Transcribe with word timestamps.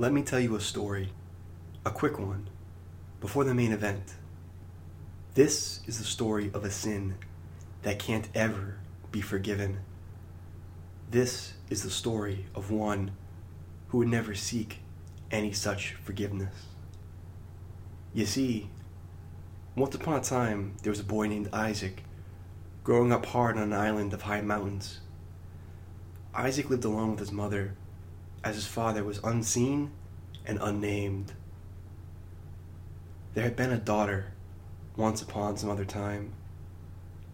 Let 0.00 0.12
me 0.12 0.22
tell 0.22 0.38
you 0.38 0.54
a 0.54 0.60
story, 0.60 1.08
a 1.84 1.90
quick 1.90 2.20
one, 2.20 2.48
before 3.20 3.42
the 3.42 3.52
main 3.52 3.72
event. 3.72 4.14
This 5.34 5.80
is 5.88 5.98
the 5.98 6.04
story 6.04 6.52
of 6.54 6.64
a 6.64 6.70
sin 6.70 7.16
that 7.82 7.98
can't 7.98 8.28
ever 8.32 8.76
be 9.10 9.20
forgiven. 9.20 9.80
This 11.10 11.54
is 11.68 11.82
the 11.82 11.90
story 11.90 12.46
of 12.54 12.70
one 12.70 13.10
who 13.88 13.98
would 13.98 14.06
never 14.06 14.36
seek 14.36 14.82
any 15.32 15.50
such 15.50 15.94
forgiveness. 15.94 16.54
You 18.14 18.26
see, 18.26 18.70
once 19.74 19.96
upon 19.96 20.20
a 20.20 20.22
time 20.22 20.76
there 20.84 20.92
was 20.92 21.00
a 21.00 21.04
boy 21.04 21.26
named 21.26 21.48
Isaac, 21.52 22.04
growing 22.84 23.10
up 23.10 23.26
hard 23.26 23.56
on 23.56 23.64
an 23.64 23.72
island 23.72 24.14
of 24.14 24.22
high 24.22 24.42
mountains. 24.42 25.00
Isaac 26.32 26.70
lived 26.70 26.84
alone 26.84 27.10
with 27.10 27.18
his 27.18 27.32
mother, 27.32 27.74
as 28.44 28.54
his 28.54 28.66
father 28.66 29.04
was 29.04 29.20
unseen 29.24 29.90
and 30.44 30.58
unnamed. 30.60 31.32
There 33.34 33.44
had 33.44 33.56
been 33.56 33.72
a 33.72 33.78
daughter 33.78 34.32
once 34.96 35.22
upon 35.22 35.56
some 35.56 35.70
other 35.70 35.84
time, 35.84 36.32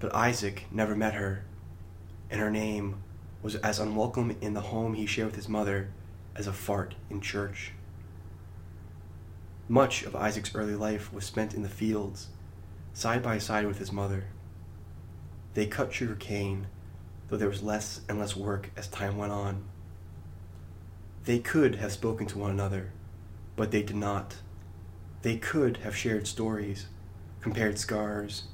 but 0.00 0.14
Isaac 0.14 0.66
never 0.70 0.95
met 0.95 1.14
her, 1.14 1.45
and 2.30 2.40
her 2.40 2.50
name 2.50 3.02
was 3.42 3.54
as 3.56 3.78
unwelcome 3.78 4.36
in 4.40 4.54
the 4.54 4.60
home 4.60 4.95
he 4.95 5.06
shared 5.06 5.26
with 5.26 5.36
his 5.36 5.48
mother 5.48 5.90
as 6.34 6.46
a 6.46 6.52
fart 6.52 6.95
in 7.10 7.20
church. 7.20 7.73
Much 9.68 10.02
of 10.02 10.14
Isaac's 10.14 10.54
early 10.54 10.74
life 10.74 11.12
was 11.12 11.24
spent 11.24 11.54
in 11.54 11.62
the 11.62 11.68
fields, 11.68 12.28
side 12.92 13.23
by 13.23 13.38
side 13.38 13.66
with 13.66 13.78
his 13.78 13.92
mother. 13.92 14.24
They 15.54 15.66
cut 15.66 15.92
sugar 15.92 16.16
cane, 16.16 16.66
though 17.28 17.36
there 17.36 17.48
was 17.48 17.62
less 17.62 18.00
and 18.09 18.18
less 18.18 18.36
work 18.36 18.70
as 18.76 18.88
time 18.88 19.16
went 19.16 19.32
on. 19.32 19.64
They 21.24 21.38
could 21.38 21.77
have 21.77 21.92
spoken 21.92 22.27
to 22.27 22.38
one 22.38 22.51
another, 22.51 22.91
but 23.56 23.70
they 23.70 23.82
did 23.82 23.96
not. 23.96 24.37
They 25.23 25.38
could 25.38 25.79
have 25.79 25.96
shared 25.96 26.26
stories, 26.26 26.87
compared 27.40 27.79
scars. 27.79 28.45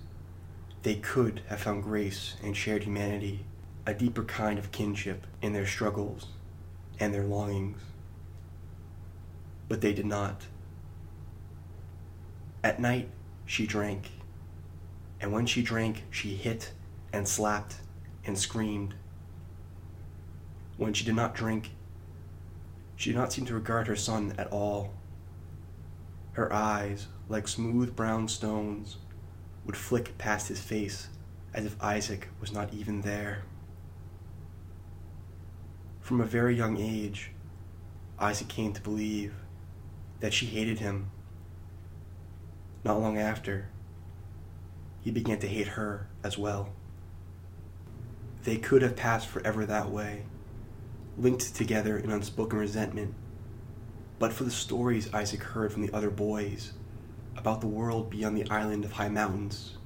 They 0.85 0.95
could 0.95 1.43
have 1.49 1.61
found 1.61 1.83
grace 1.83 2.37
and 2.45 2.57
shared 2.57 2.85
humanity, 2.85 3.45
a 3.87 3.93
deeper 3.93 4.23
kind 4.23 4.57
of 4.57 4.71
kinship 4.71 5.27
in 5.43 5.53
their 5.53 5.67
struggles 5.67 6.29
and 7.01 7.13
their 7.13 7.25
longings. 7.25 7.83
But 9.69 9.81
they 9.81 9.93
did 9.93 10.07
not. 10.07 10.47
At 12.63 12.79
night, 12.81 13.09
she 13.47 13.67
drank. 13.67 14.11
And 15.21 15.33
when 15.33 15.47
she 15.47 15.61
drank, 15.61 16.05
she 16.11 16.37
hit 16.37 16.71
and 17.13 17.27
slapped 17.27 17.77
and 18.25 18.39
screamed. 18.39 18.95
When 20.77 20.93
she 20.93 21.05
did 21.05 21.17
not 21.17 21.35
drink, 21.35 21.71
she 23.01 23.13
did 23.13 23.19
not 23.19 23.33
seem 23.33 23.47
to 23.47 23.55
regard 23.55 23.87
her 23.87 23.97
son 23.97 24.35
at 24.37 24.53
all. 24.53 24.93
Her 26.33 26.53
eyes, 26.53 27.07
like 27.31 27.49
smooth 27.49 27.97
brown 27.97 28.29
stones, 28.29 28.99
would 29.65 29.75
flick 29.75 30.19
past 30.19 30.49
his 30.49 30.61
face 30.61 31.09
as 31.55 31.65
if 31.65 31.83
Isaac 31.83 32.29
was 32.43 32.53
not 32.53 32.75
even 32.75 33.01
there. 33.01 33.45
From 36.03 36.21
a 36.21 36.27
very 36.27 36.55
young 36.55 36.77
age, 36.77 37.31
Isaac 38.19 38.49
came 38.49 38.75
to 38.75 38.83
believe 38.83 39.33
that 40.21 40.35
she 40.35 40.45
hated 40.45 40.81
him 40.81 41.11
not 42.85 43.01
long 43.01 43.17
after, 43.17 43.71
he 45.01 45.11
began 45.11 45.39
to 45.39 45.49
hate 45.49 45.69
her 45.69 46.07
as 46.23 46.37
well. 46.37 46.69
They 48.45 48.59
could 48.59 48.83
have 48.83 48.95
passed 48.95 49.27
forever 49.27 49.65
that 49.65 49.89
way, 49.89 50.25
linked 51.19 51.55
together 51.55 51.99
in 51.99 52.11
unspoken 52.11 52.59
resentment, 52.59 53.15
but 54.19 54.33
for 54.33 54.45
the 54.45 54.51
stories 54.51 55.13
Isaac 55.15 55.43
heard 55.43 55.73
from 55.73 55.83
the 55.83 55.93
other 55.93 56.11
boys 56.11 56.73
about 57.37 57.61
the 57.61 57.67
world 57.67 58.11
beyond 58.11 58.37
the 58.37 58.51
island 58.51 58.85
of 58.85 58.93
high 58.93 59.09
mountains. 59.09 59.77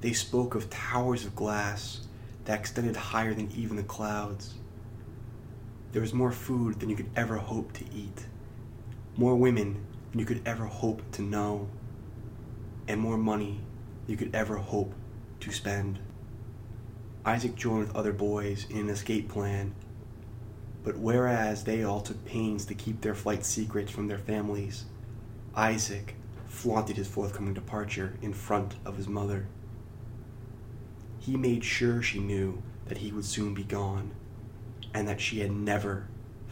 They 0.00 0.12
spoke 0.12 0.54
of 0.54 0.70
towers 0.70 1.24
of 1.24 1.34
glass 1.34 2.06
that 2.44 2.58
extended 2.60 2.96
higher 2.96 3.34
than 3.34 3.50
even 3.52 3.76
the 3.76 3.82
clouds. 3.82 4.54
There 5.92 6.02
was 6.02 6.12
more 6.12 6.32
food 6.32 6.80
than 6.80 6.90
you 6.90 6.96
could 6.96 7.10
ever 7.16 7.36
hope 7.36 7.72
to 7.74 7.84
eat, 7.94 8.26
more 9.16 9.36
women 9.36 9.84
than 10.10 10.20
you 10.20 10.26
could 10.26 10.42
ever 10.46 10.66
hope 10.66 11.02
to 11.12 11.22
know 11.22 11.68
and 12.88 13.00
more 13.00 13.16
money 13.16 13.60
than 14.04 14.12
you 14.12 14.16
could 14.16 14.34
ever 14.34 14.56
hope 14.56 14.94
to 15.40 15.50
spend. 15.50 15.98
Isaac 17.24 17.56
joined 17.56 17.88
with 17.88 17.96
other 17.96 18.12
boys 18.12 18.66
in 18.70 18.78
an 18.78 18.88
escape 18.88 19.28
plan, 19.28 19.74
but 20.86 20.98
whereas 20.98 21.64
they 21.64 21.82
all 21.82 22.00
took 22.00 22.24
pains 22.24 22.64
to 22.64 22.72
keep 22.72 23.00
their 23.00 23.14
flight 23.16 23.44
secret 23.44 23.90
from 23.90 24.06
their 24.06 24.20
families, 24.20 24.84
Isaac 25.56 26.14
flaunted 26.46 26.96
his 26.96 27.08
forthcoming 27.08 27.54
departure 27.54 28.14
in 28.22 28.32
front 28.32 28.76
of 28.84 28.96
his 28.96 29.08
mother. 29.08 29.48
He 31.18 31.36
made 31.36 31.64
sure 31.64 32.02
she 32.02 32.20
knew 32.20 32.62
that 32.86 32.98
he 32.98 33.10
would 33.10 33.24
soon 33.24 33.52
be 33.52 33.64
gone, 33.64 34.12
and 34.94 35.08
that 35.08 35.20
she 35.20 35.40
had 35.40 35.50
never 35.50 36.06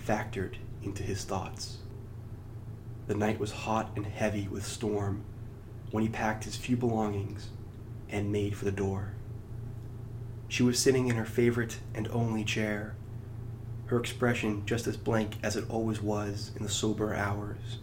factored 0.05 0.57
into 0.83 1.05
his 1.05 1.23
thoughts. 1.23 1.79
The 3.07 3.15
night 3.15 3.39
was 3.39 3.53
hot 3.53 3.93
and 3.95 4.05
heavy 4.05 4.49
with 4.49 4.67
storm, 4.67 5.23
when 5.93 6.03
he 6.03 6.09
packed 6.09 6.43
his 6.43 6.57
few 6.57 6.77
belongings 6.77 7.51
and 8.09 8.33
made 8.33 8.57
for 8.57 8.65
the 8.65 8.73
door. 8.73 9.13
She 10.49 10.65
was 10.65 10.81
sitting 10.81 11.07
in 11.07 11.15
her 11.15 11.25
favorite 11.25 11.79
and 11.95 12.09
only 12.09 12.43
chair, 12.43 12.97
her 13.87 13.99
expression 13.99 14.65
just 14.67 14.87
as 14.87 14.97
blank 14.97 15.37
as 15.43 15.57
it 15.57 15.69
always 15.69 16.01
was 16.01 16.53
in 16.57 16.63
the 16.63 16.69
sober 16.69 17.15
hours. 17.15 17.79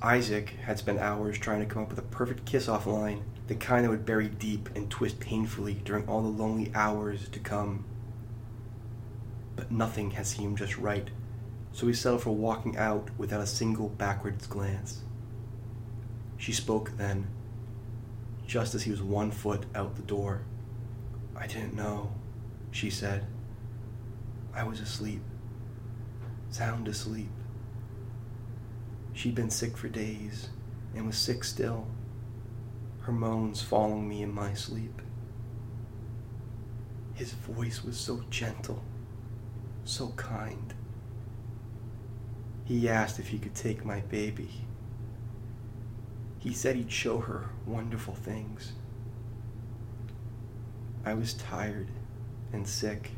Isaac 0.00 0.50
had 0.64 0.78
spent 0.78 0.98
hours 0.98 1.38
trying 1.38 1.60
to 1.60 1.66
come 1.66 1.82
up 1.82 1.90
with 1.90 1.98
a 1.98 2.02
perfect 2.02 2.44
kiss 2.44 2.68
off 2.68 2.86
line, 2.86 3.24
the 3.46 3.54
kind 3.54 3.84
that 3.84 3.90
would 3.90 4.06
bury 4.06 4.28
deep 4.28 4.68
and 4.74 4.90
twist 4.90 5.20
painfully 5.20 5.74
during 5.84 6.08
all 6.08 6.22
the 6.22 6.28
lonely 6.28 6.72
hours 6.74 7.28
to 7.28 7.38
come. 7.38 7.84
But 9.54 9.70
nothing 9.70 10.12
had 10.12 10.26
seemed 10.26 10.58
just 10.58 10.78
right, 10.78 11.08
so 11.72 11.86
he 11.86 11.92
settled 11.92 12.22
for 12.22 12.34
walking 12.34 12.76
out 12.76 13.10
without 13.16 13.40
a 13.40 13.46
single 13.46 13.88
backwards 13.88 14.46
glance. 14.46 15.02
She 16.36 16.52
spoke 16.52 16.96
then, 16.96 17.28
just 18.46 18.74
as 18.74 18.82
he 18.82 18.90
was 18.90 19.02
one 19.02 19.30
foot 19.30 19.66
out 19.74 19.94
the 19.94 20.02
door. 20.02 20.42
I 21.36 21.46
didn't 21.46 21.74
know, 21.74 22.12
she 22.72 22.90
said. 22.90 23.24
I 24.54 24.64
was 24.64 24.80
asleep, 24.80 25.22
sound 26.50 26.88
asleep. 26.88 27.30
She'd 29.14 29.34
been 29.34 29.50
sick 29.50 29.76
for 29.76 29.88
days 29.88 30.50
and 30.94 31.06
was 31.06 31.16
sick 31.16 31.42
still, 31.44 31.86
her 33.00 33.12
moans 33.12 33.62
following 33.62 34.08
me 34.08 34.22
in 34.22 34.32
my 34.32 34.54
sleep. 34.54 35.00
His 37.14 37.32
voice 37.32 37.82
was 37.82 37.96
so 37.98 38.24
gentle, 38.30 38.82
so 39.84 40.08
kind. 40.16 40.74
He 42.64 42.88
asked 42.88 43.18
if 43.18 43.28
he 43.28 43.38
could 43.38 43.54
take 43.54 43.84
my 43.84 44.00
baby. 44.00 44.66
He 46.38 46.52
said 46.52 46.76
he'd 46.76 46.92
show 46.92 47.18
her 47.18 47.50
wonderful 47.66 48.14
things. 48.14 48.72
I 51.04 51.14
was 51.14 51.34
tired 51.34 51.88
and 52.52 52.66
sick, 52.66 53.12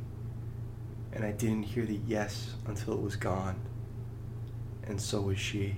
and 1.15 1.25
I 1.25 1.31
didn't 1.31 1.63
hear 1.63 1.87
the 1.87 2.01
yes 2.07 2.55
until 2.67 2.95
it 2.95 3.01
was 3.01 3.17
gone, 3.17 3.61
and 4.85 5.01
so 5.01 5.21
was 5.21 5.39
she. 5.39 5.77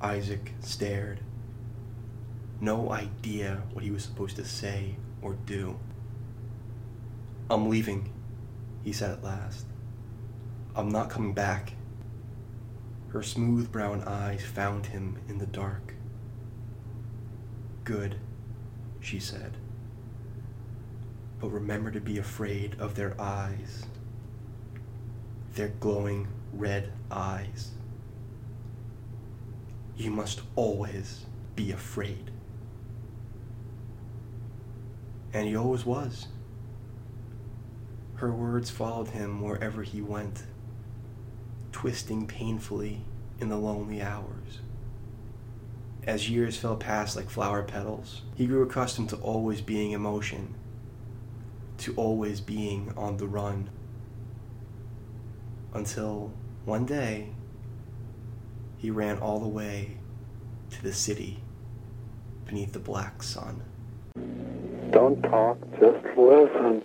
Isaac 0.00 0.54
stared. 0.60 1.20
No 2.60 2.90
idea 2.90 3.62
what 3.72 3.84
he 3.84 3.90
was 3.90 4.02
supposed 4.02 4.36
to 4.36 4.44
say 4.44 4.96
or 5.20 5.34
do. 5.34 5.78
I'm 7.50 7.68
leaving, 7.68 8.10
he 8.82 8.92
said 8.92 9.10
at 9.10 9.22
last. 9.22 9.66
I'm 10.74 10.88
not 10.88 11.10
coming 11.10 11.34
back. 11.34 11.74
Her 13.08 13.22
smooth 13.22 13.70
brown 13.70 14.02
eyes 14.02 14.44
found 14.44 14.86
him 14.86 15.18
in 15.28 15.38
the 15.38 15.46
dark. 15.46 15.94
Good, 17.84 18.16
she 19.00 19.20
said. 19.20 19.58
But 21.40 21.50
remember 21.50 21.90
to 21.90 22.00
be 22.00 22.18
afraid 22.18 22.76
of 22.78 22.94
their 22.94 23.20
eyes. 23.20 23.86
Their 25.54 25.68
glowing 25.68 26.28
red 26.52 26.92
eyes. 27.10 27.72
You 29.96 30.10
must 30.10 30.42
always 30.54 31.26
be 31.54 31.72
afraid. 31.72 32.30
And 35.32 35.46
he 35.46 35.56
always 35.56 35.84
was. 35.84 36.28
Her 38.16 38.32
words 38.32 38.70
followed 38.70 39.08
him 39.08 39.42
wherever 39.42 39.82
he 39.82 40.00
went 40.00 40.44
twisting 41.72 42.26
painfully 42.26 43.02
in 43.38 43.50
the 43.50 43.58
lonely 43.58 44.00
hours. 44.00 44.60
As 46.06 46.30
years 46.30 46.56
fell 46.56 46.76
past 46.76 47.16
like 47.16 47.28
flower 47.28 47.62
petals, 47.62 48.22
he 48.34 48.46
grew 48.46 48.62
accustomed 48.62 49.10
to 49.10 49.16
always 49.16 49.60
being 49.60 49.90
in 49.90 50.00
motion, 50.00 50.54
to 51.78 51.94
always 51.96 52.40
being 52.40 52.92
on 52.96 53.16
the 53.16 53.26
run. 53.26 53.70
Until 55.74 56.32
one 56.64 56.86
day, 56.86 57.30
he 58.78 58.90
ran 58.90 59.18
all 59.18 59.40
the 59.40 59.48
way 59.48 59.98
to 60.70 60.82
the 60.82 60.92
city 60.92 61.42
beneath 62.46 62.72
the 62.72 62.78
black 62.78 63.22
sun. 63.22 63.62
Don't 64.90 65.20
talk, 65.22 65.58
just 65.80 66.04
listen. 66.16 66.82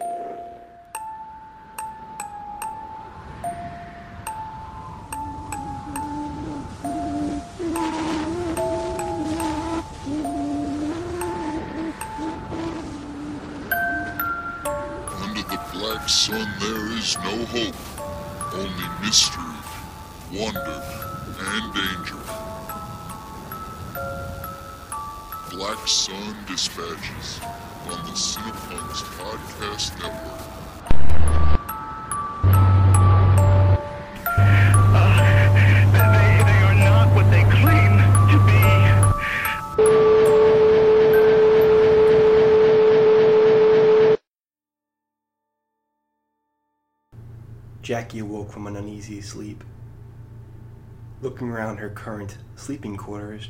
Wonder, 20.34 20.82
and 21.40 21.74
danger. 21.74 22.16
Black 25.52 25.86
Sun 25.86 26.38
Dispatches 26.48 27.42
on 27.90 28.06
the 28.06 28.14
Cinepunx 28.16 29.04
Podcast 29.20 29.92
Network. 30.00 30.40
They, 35.92 36.00
they 36.48 36.60
are 36.64 36.76
not 36.76 37.08
what 37.14 37.28
they 37.30 37.44
claim 37.60 38.00
to 38.32 38.38
be. 38.48 38.62
Jackie 47.82 48.20
awoke 48.20 48.50
from 48.50 48.68
an 48.68 48.78
uneasy 48.78 49.20
sleep. 49.20 49.62
Looking 51.22 51.50
around 51.50 51.78
her 51.78 51.90
current 51.90 52.38
sleeping 52.56 52.98
quarters, 52.98 53.50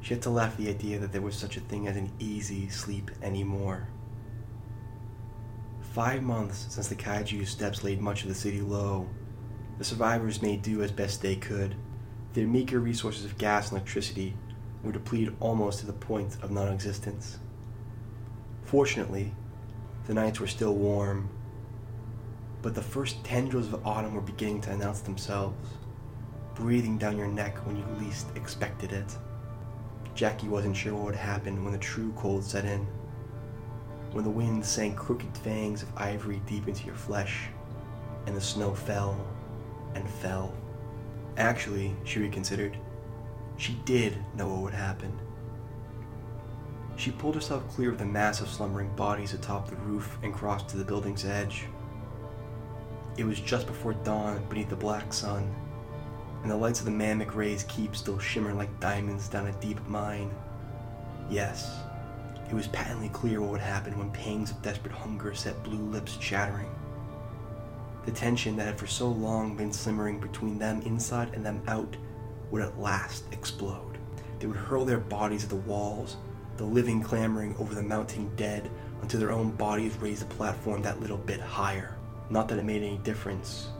she 0.00 0.14
had 0.14 0.22
to 0.24 0.30
laugh 0.30 0.52
at 0.52 0.58
the 0.58 0.68
idea 0.68 0.98
that 0.98 1.12
there 1.12 1.22
was 1.22 1.36
such 1.36 1.56
a 1.56 1.60
thing 1.60 1.86
as 1.86 1.96
an 1.96 2.10
easy 2.18 2.68
sleep 2.68 3.10
anymore. 3.22 3.88
Five 5.92 6.24
months 6.24 6.66
since 6.68 6.88
the 6.88 6.96
kaiju 6.96 7.46
steps 7.46 7.84
laid 7.84 8.00
much 8.00 8.22
of 8.22 8.28
the 8.28 8.34
city 8.34 8.60
low, 8.60 9.08
the 9.78 9.84
survivors 9.84 10.42
made 10.42 10.62
do 10.62 10.82
as 10.82 10.90
best 10.90 11.22
they 11.22 11.36
could. 11.36 11.76
Their 12.32 12.48
meager 12.48 12.80
resources 12.80 13.24
of 13.24 13.38
gas 13.38 13.70
and 13.70 13.78
electricity 13.78 14.34
were 14.82 14.92
depleted 14.92 15.36
almost 15.38 15.80
to 15.80 15.86
the 15.86 15.92
point 15.92 16.36
of 16.42 16.50
non 16.50 16.72
existence. 16.72 17.38
Fortunately, 18.64 19.32
the 20.06 20.14
nights 20.14 20.40
were 20.40 20.46
still 20.48 20.74
warm, 20.74 21.28
but 22.60 22.74
the 22.74 22.82
first 22.82 23.22
tendrils 23.24 23.72
of 23.72 23.86
autumn 23.86 24.14
were 24.14 24.20
beginning 24.20 24.60
to 24.62 24.72
announce 24.72 25.00
themselves, 25.00 25.56
breathing 26.56 26.98
down 26.98 27.16
your 27.16 27.28
neck 27.28 27.58
when 27.66 27.76
you 27.76 27.84
least 28.00 28.26
expected 28.34 28.92
it. 28.92 29.16
Jackie 30.14 30.48
wasn't 30.48 30.76
sure 30.76 30.94
what 30.94 31.04
would 31.04 31.14
happen 31.14 31.62
when 31.62 31.72
the 31.72 31.78
true 31.78 32.12
cold 32.16 32.42
set 32.42 32.64
in, 32.64 32.86
when 34.12 34.24
the 34.24 34.30
wind 34.30 34.64
sank 34.64 34.96
crooked 34.96 35.36
fangs 35.38 35.82
of 35.82 35.88
ivory 35.96 36.40
deep 36.46 36.66
into 36.66 36.86
your 36.86 36.94
flesh, 36.94 37.48
and 38.26 38.34
the 38.34 38.40
snow 38.40 38.74
fell 38.74 39.24
and 39.94 40.08
fell. 40.08 40.54
Actually, 41.36 41.94
she 42.04 42.20
reconsidered, 42.20 42.78
she 43.58 43.74
did 43.84 44.16
know 44.34 44.48
what 44.48 44.62
would 44.62 44.74
happen. 44.74 45.12
She 46.96 47.10
pulled 47.10 47.34
herself 47.34 47.68
clear 47.68 47.90
of 47.90 47.98
the 47.98 48.06
mass 48.06 48.40
of 48.40 48.48
slumbering 48.48 48.88
bodies 48.96 49.34
atop 49.34 49.68
the 49.68 49.76
roof 49.76 50.18
and 50.22 50.32
crossed 50.32 50.68
to 50.70 50.78
the 50.78 50.84
building's 50.84 51.26
edge. 51.26 51.66
It 53.18 53.24
was 53.24 53.38
just 53.38 53.66
before 53.66 53.92
dawn 53.92 54.46
beneath 54.48 54.70
the 54.70 54.76
black 54.76 55.12
sun, 55.12 55.54
and 56.42 56.50
the 56.50 56.56
lights 56.56 56.80
of 56.80 56.86
the 56.86 56.92
Man 56.92 57.18
rays 57.34 57.64
keep 57.68 57.96
still 57.96 58.18
shimmered 58.18 58.56
like 58.56 58.80
diamonds 58.80 59.28
down 59.28 59.46
a 59.46 59.52
deep 59.60 59.84
mine. 59.86 60.30
Yes, 61.30 61.80
it 62.48 62.54
was 62.54 62.68
patently 62.68 63.08
clear 63.08 63.40
what 63.40 63.50
would 63.50 63.60
happen 63.60 63.98
when 63.98 64.10
pangs 64.10 64.52
of 64.52 64.62
desperate 64.62 64.94
hunger 64.94 65.34
set 65.34 65.62
blue 65.64 65.84
lips 65.90 66.16
chattering. 66.18 66.70
The 68.04 68.12
tension 68.12 68.56
that 68.56 68.66
had 68.66 68.78
for 68.78 68.86
so 68.86 69.08
long 69.08 69.56
been 69.56 69.72
simmering 69.72 70.20
between 70.20 70.58
them 70.58 70.80
inside 70.82 71.34
and 71.34 71.44
them 71.44 71.60
out 71.66 71.96
would 72.50 72.62
at 72.62 72.78
last 72.78 73.24
explode. 73.32 73.98
They 74.38 74.46
would 74.46 74.56
hurl 74.56 74.84
their 74.84 75.00
bodies 75.00 75.42
at 75.42 75.50
the 75.50 75.56
walls, 75.56 76.16
the 76.56 76.64
living 76.64 77.02
clamoring 77.02 77.56
over 77.58 77.74
the 77.74 77.82
mounting 77.82 78.30
dead 78.36 78.70
until 79.02 79.18
their 79.18 79.32
own 79.32 79.50
bodies 79.50 79.96
raised 79.96 80.22
the 80.22 80.34
platform 80.34 80.82
that 80.82 81.00
little 81.00 81.16
bit 81.16 81.40
higher. 81.40 81.96
Not 82.30 82.48
that 82.48 82.58
it 82.58 82.64
made 82.64 82.82
any 82.82 82.98
difference. 82.98 83.70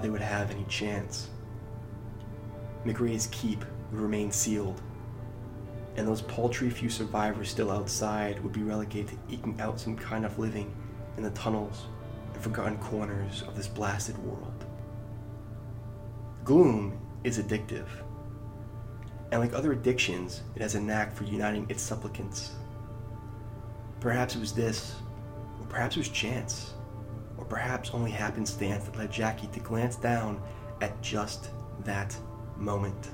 They 0.00 0.10
would 0.10 0.20
have 0.20 0.50
any 0.50 0.64
chance. 0.64 1.28
McRae's 2.84 3.28
keep 3.30 3.64
would 3.90 4.00
remain 4.00 4.32
sealed, 4.32 4.80
and 5.96 6.08
those 6.08 6.22
paltry 6.22 6.70
few 6.70 6.88
survivors 6.88 7.50
still 7.50 7.70
outside 7.70 8.42
would 8.42 8.52
be 8.52 8.62
relegated 8.62 9.10
to 9.10 9.34
eking 9.34 9.60
out 9.60 9.78
some 9.78 9.96
kind 9.96 10.24
of 10.24 10.38
living 10.38 10.74
in 11.16 11.22
the 11.22 11.30
tunnels 11.30 11.86
and 12.32 12.42
forgotten 12.42 12.78
corners 12.78 13.42
of 13.46 13.54
this 13.54 13.68
blasted 13.68 14.18
world. 14.18 14.64
Gloom 16.44 16.98
is 17.22 17.38
addictive, 17.38 17.86
and 19.30 19.40
like 19.40 19.54
other 19.54 19.72
addictions, 19.72 20.42
it 20.56 20.62
has 20.62 20.74
a 20.74 20.80
knack 20.80 21.14
for 21.14 21.24
uniting 21.24 21.66
its 21.68 21.82
supplicants. 21.82 22.52
Perhaps 24.00 24.34
it 24.34 24.40
was 24.40 24.52
this, 24.52 24.96
or 25.60 25.66
perhaps 25.66 25.96
it 25.96 26.00
was 26.00 26.08
chance, 26.08 26.74
perhaps 27.52 27.90
only 27.92 28.10
happenstance 28.10 28.84
that 28.84 28.96
led 28.96 29.12
Jackie 29.12 29.46
to 29.48 29.60
glance 29.60 29.96
down 29.96 30.40
at 30.80 30.98
just 31.02 31.50
that 31.84 32.16
moment. 32.56 33.10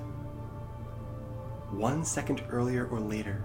One 1.73 2.05
second 2.05 2.45
earlier 2.49 2.87
or 2.87 3.01
later, 3.01 3.43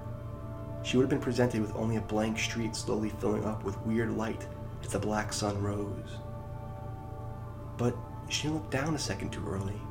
she 0.84 0.96
would 0.96 1.02
have 1.02 1.10
been 1.10 1.20
presented 1.20 1.62
with 1.62 1.76
only 1.76 1.96
a 1.96 2.02
blank 2.02 2.38
street 2.38 2.76
slowly 2.76 3.10
filling 3.10 3.44
up 3.44 3.64
with 3.64 3.82
weird 3.82 4.12
light 4.12 4.46
as 4.84 4.92
the 4.92 5.00
black 5.00 5.34
sun 5.34 5.64
rose. 5.64 6.20
But 7.76 7.96
she 8.30 8.44
didn't 8.44 8.58
look 8.58 8.70
down 8.70 8.94
a 8.94 9.00
second 9.00 9.32
too 9.32 9.44
early, 9.48 9.82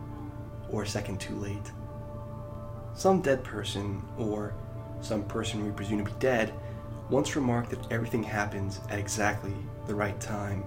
or 0.70 0.84
a 0.84 0.86
second 0.86 1.20
too 1.20 1.34
late. 1.34 1.72
Some 2.94 3.22
dead 3.22 3.42
person, 3.42 4.04
or 4.16 4.54
some 5.00 5.24
person 5.24 5.64
we 5.64 5.72
presume 5.72 5.98
to 5.98 6.12
be 6.12 6.16
dead, 6.20 6.54
once 7.10 7.34
remarked 7.34 7.70
that 7.70 7.90
everything 7.90 8.22
happens 8.22 8.78
at 8.88 9.00
exactly 9.00 9.56
the 9.88 9.94
right 9.96 10.20
time. 10.20 10.62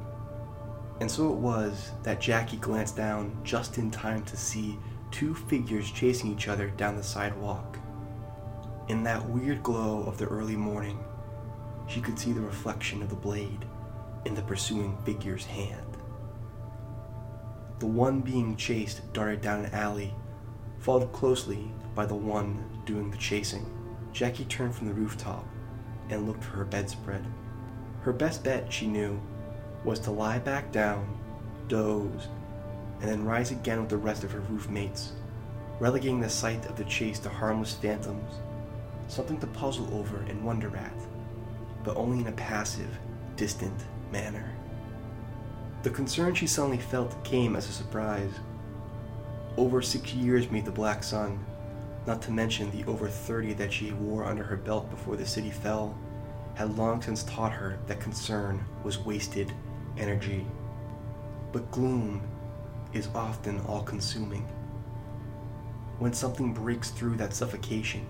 And 1.02 1.12
so 1.12 1.32
it 1.32 1.36
was 1.36 1.92
that 2.04 2.22
Jackie 2.22 2.58
glanced 2.58 2.96
down 2.96 3.38
just 3.44 3.78
in 3.78 3.92
time 3.92 4.24
to 4.26 4.38
see 4.38 4.80
two 5.12 5.36
figures 5.36 5.92
chasing 5.92 6.32
each 6.32 6.48
other 6.48 6.70
down 6.70 6.96
the 6.96 7.04
sidewalk. 7.04 7.78
In 8.88 9.04
that 9.04 9.30
weird 9.30 9.64
glow 9.64 10.04
of 10.04 10.18
the 10.18 10.26
early 10.26 10.56
morning, 10.56 11.00
she 11.88 12.02
could 12.02 12.18
see 12.18 12.32
the 12.32 12.42
reflection 12.42 13.02
of 13.02 13.10
the 13.10 13.16
blade 13.16 13.66
in 14.26 14.36
the 14.36 14.42
pursuing 14.42 14.98
figure's 15.04 15.46
hand. 15.46 15.98
The 17.80 17.88
one 17.88 18.22
being 18.22 18.56
chased 18.56 19.12
darted 19.14 19.42
down 19.42 19.66
an 19.66 19.74
alley, 19.74 20.14
followed 20.80 21.12
closely 21.12 21.72
by 21.94 22.06
the 22.06 22.16
one 22.16 22.64
doing 22.86 23.12
the 23.12 23.18
chasing. 23.18 23.66
Jackie 24.14 24.46
turned 24.46 24.74
from 24.74 24.88
the 24.88 24.94
rooftop 24.94 25.46
and 26.10 26.26
looked 26.26 26.44
for 26.44 26.58
her 26.58 26.66
bedspread. 26.66 27.26
Her 28.02 28.14
best 28.14 28.44
bet, 28.44 28.72
she 28.72 28.88
knew, 28.88 29.20
was 29.86 30.00
to 30.00 30.12
lie 30.12 30.40
back 30.40 30.72
down, 30.72 31.08
doze, 31.68 32.28
and 33.00 33.10
then 33.10 33.24
rise 33.24 33.52
again 33.52 33.80
with 33.80 33.90
the 33.90 33.98
rest 33.98 34.24
of 34.24 34.32
her 34.32 34.40
roof 34.42 34.68
mates, 34.68 35.14
relegating 35.80 36.20
the 36.20 36.30
sight 36.30 36.66
of 36.66 36.76
the 36.76 36.84
chase 36.86 37.20
to 37.20 37.30
harmless 37.30 37.76
phantoms, 37.76 38.34
something 39.08 39.40
to 39.40 39.48
puzzle 39.48 39.88
over 39.94 40.22
and 40.28 40.44
wonder 40.44 40.76
at, 40.76 40.96
but 41.84 41.96
only 41.96 42.20
in 42.20 42.28
a 42.28 42.32
passive, 42.32 42.98
distant 43.36 43.86
manner. 44.12 44.52
The 45.84 45.92
concern 45.92 46.34
she 46.34 46.48
suddenly 46.48 46.80
felt 46.80 47.24
came 47.24 47.56
as 47.56 47.70
a 47.70 47.72
surprise. 47.72 48.32
Over 49.56 49.84
six 49.84 50.14
years 50.16 50.48
beneath 50.48 50.66
the 50.66 50.72
black 50.72 51.04
sun, 51.04 51.46
not 52.08 52.24
to 52.24 52.32
mention 52.32 52.72
the 52.72 52.90
over 52.90 53.08
30 53.08 53.54
that 53.54 53.72
she 53.72 53.92
wore 53.92 54.26
under 54.26 54.44
her 54.44 54.58
belt 54.58 54.90
before 54.90 55.16
the 55.16 55.26
city 55.26 55.52
fell, 55.52 55.96
had 56.56 56.76
long 56.78 57.02
since 57.02 57.24
taught 57.24 57.52
her 57.52 57.78
that 57.86 58.00
concern 58.00 58.64
was 58.84 58.98
wasted 59.00 59.54
energy. 59.98 60.46
But 61.52 61.72
gloom 61.72 62.22
is 62.94 63.10
often 63.16 63.60
all 63.62 63.84
consuming. 63.84 64.48
When 66.00 66.14
something 66.14 66.54
breaks 66.54 66.92
through 66.92 67.16
that 67.18 67.34
suffocation, 67.34 68.06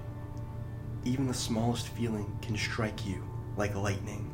even 1.04 1.28
the 1.28 1.34
smallest 1.34 1.90
feeling 1.90 2.38
can 2.42 2.58
strike 2.58 3.06
you 3.06 3.24
like 3.58 3.76
lightning. 3.76 4.34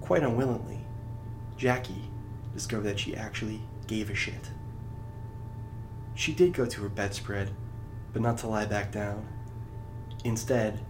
Quite 0.00 0.22
unwillingly, 0.22 0.84
Jackie 1.56 2.10
discovered 2.52 2.84
that 2.84 2.98
she 2.98 3.16
actually 3.16 3.60
gave 3.86 4.10
a 4.10 4.14
shit. 4.14 4.50
She 6.14 6.32
did 6.32 6.54
go 6.54 6.66
to 6.66 6.80
her 6.82 6.88
bedspread, 6.88 7.50
but 8.12 8.22
not 8.22 8.38
to 8.38 8.48
lie 8.48 8.66
back 8.66 8.90
down. 8.90 9.28
Instead, 10.24 10.80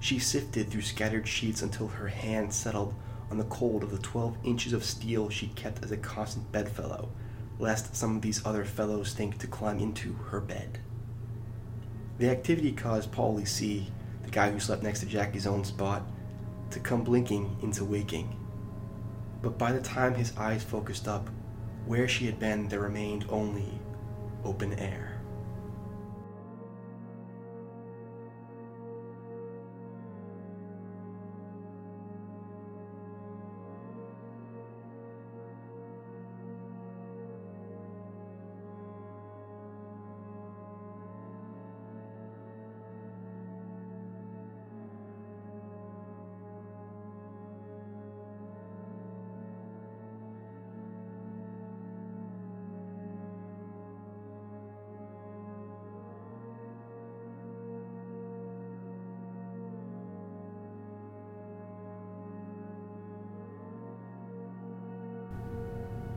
she 0.00 0.18
sifted 0.18 0.70
through 0.70 0.82
scattered 0.82 1.26
sheets 1.26 1.62
until 1.62 1.88
her 1.88 2.08
hand 2.08 2.52
settled 2.52 2.94
on 3.30 3.38
the 3.38 3.44
cold 3.44 3.82
of 3.82 3.90
the 3.90 3.98
12 3.98 4.36
inches 4.44 4.72
of 4.72 4.84
steel 4.84 5.28
she 5.28 5.48
kept 5.48 5.84
as 5.84 5.90
a 5.90 5.96
constant 5.96 6.50
bedfellow, 6.52 7.10
lest 7.58 7.96
some 7.96 8.16
of 8.16 8.22
these 8.22 8.44
other 8.44 8.64
fellows 8.64 9.12
think 9.12 9.38
to 9.38 9.46
climb 9.46 9.78
into 9.78 10.12
her 10.30 10.40
bed. 10.40 10.78
The 12.18 12.30
activity 12.30 12.72
caused 12.72 13.12
Paulie 13.12 13.48
C., 13.48 13.88
the 14.22 14.30
guy 14.30 14.50
who 14.50 14.58
slept 14.58 14.82
next 14.82 15.00
to 15.00 15.06
Jackie's 15.06 15.46
own 15.46 15.64
spot, 15.64 16.02
to 16.70 16.80
come 16.80 17.04
blinking 17.04 17.58
into 17.62 17.84
waking. 17.84 18.34
But 19.42 19.58
by 19.58 19.72
the 19.72 19.80
time 19.80 20.14
his 20.14 20.36
eyes 20.36 20.64
focused 20.64 21.06
up, 21.06 21.28
where 21.86 22.08
she 22.08 22.26
had 22.26 22.40
been 22.40 22.68
there 22.68 22.80
remained 22.80 23.26
only 23.28 23.78
open 24.44 24.72
air. 24.78 25.05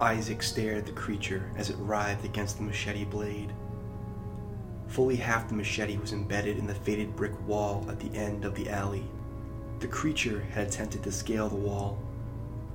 Isaac 0.01 0.41
stared 0.41 0.77
at 0.77 0.85
the 0.85 0.93
creature 0.93 1.51
as 1.57 1.69
it 1.69 1.75
writhed 1.77 2.23
against 2.23 2.57
the 2.57 2.63
machete 2.63 3.03
blade. 3.03 3.51
Fully 4.87 5.17
half 5.17 5.49
the 5.49 5.55
machete 5.55 5.97
was 5.97 6.13
embedded 6.13 6.57
in 6.57 6.65
the 6.65 6.73
faded 6.73 7.15
brick 7.17 7.33
wall 7.45 7.85
at 7.89 7.99
the 7.99 8.15
end 8.17 8.45
of 8.45 8.55
the 8.55 8.69
alley. 8.69 9.03
The 9.79 9.87
creature 9.87 10.39
had 10.51 10.67
attempted 10.67 11.03
to 11.03 11.11
scale 11.11 11.49
the 11.49 11.55
wall, 11.55 11.99